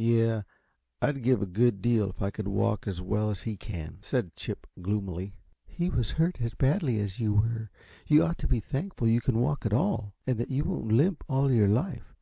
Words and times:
"Yes; 0.00 0.44
I'd 1.02 1.24
give 1.24 1.42
a 1.42 1.46
good 1.46 1.82
deal 1.82 2.08
if 2.10 2.22
I 2.22 2.30
could 2.30 2.46
walk 2.46 2.86
as 2.86 3.00
well 3.00 3.30
as 3.30 3.42
he 3.42 3.56
can," 3.56 3.98
said 4.00 4.36
Chip, 4.36 4.68
gloomily. 4.80 5.34
"He 5.66 5.90
wasn't 5.90 6.18
hurt 6.20 6.40
as 6.40 6.54
badly 6.54 7.00
as 7.00 7.18
you 7.18 7.32
were. 7.32 7.68
You 8.06 8.22
ought 8.22 8.38
to 8.38 8.46
be 8.46 8.60
thankful 8.60 9.08
you 9.08 9.20
can 9.20 9.40
walk 9.40 9.66
at 9.66 9.72
all, 9.72 10.14
and 10.24 10.38
that 10.38 10.52
you 10.52 10.62
won't 10.62 10.92
limp 10.92 11.24
all 11.28 11.50
your 11.50 11.66
life. 11.66 12.14